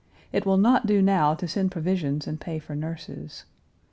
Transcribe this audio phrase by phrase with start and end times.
[0.33, 3.45] It will not do now to send provisions and pay for nurses.